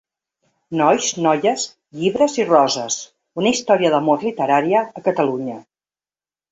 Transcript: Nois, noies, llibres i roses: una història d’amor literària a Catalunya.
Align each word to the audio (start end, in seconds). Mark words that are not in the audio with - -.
Nois, 0.79 1.09
noies, 1.25 1.67
llibres 1.99 2.39
i 2.43 2.47
roses: 2.49 2.99
una 3.43 3.53
història 3.57 3.93
d’amor 3.97 4.27
literària 4.31 4.85
a 5.01 5.09
Catalunya. 5.11 5.65